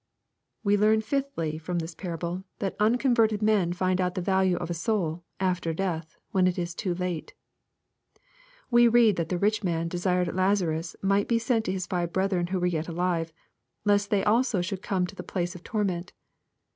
We 0.63 0.77
learn, 0.77 1.01
fifthly, 1.01 1.59
from 1.59 1.77
this 1.77 1.93
parable, 1.93 2.43
that 2.57 2.75
unconverted 2.79 3.43
men 3.43 3.71
find 3.71 4.01
out 4.01 4.15
the 4.15 4.19
value 4.21 4.55
of 4.57 4.71
a 4.71 4.73
soul, 4.73 5.23
after 5.39 5.75
death, 5.75 6.17
when 6.31 6.47
it 6.47 6.57
is 6.57 6.73
too 6.73 6.95
late. 6.95 7.35
We 8.71 8.87
read 8.87 9.15
that 9.17 9.29
the 9.29 9.37
rich 9.37 9.63
man 9.63 9.87
desired 9.89 10.33
Lazarus 10.33 10.95
might 11.03 11.27
be 11.27 11.37
sent 11.37 11.65
to 11.65 11.71
his 11.71 11.85
five 11.85 12.11
brethren 12.11 12.47
who 12.47 12.59
were 12.59 12.65
yet 12.65 12.87
alive," 12.87 13.31
lest 13.85 14.09
they 14.09 14.23
also 14.23 14.59
should 14.59 14.81
come 14.81 15.05
to 15.05 15.13
the 15.15 15.21
place 15.21 15.53
of 15.53 15.61
torment." 15.63 16.13